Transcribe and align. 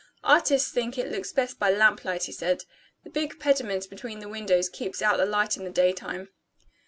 "Artists 0.23 0.71
think 0.71 0.97
it 0.97 1.11
looks 1.11 1.31
best 1.31 1.59
by 1.59 1.69
lamplight," 1.69 2.23
he 2.23 2.31
said. 2.31 2.63
"The 3.03 3.11
big 3.11 3.37
pediment 3.39 3.87
between 3.87 4.17
the 4.17 4.27
windows 4.29 4.67
keeps 4.67 4.99
out 4.99 5.17
the 5.17 5.27
light 5.27 5.57
in 5.57 5.63
the 5.63 5.69
daytime." 5.69 6.29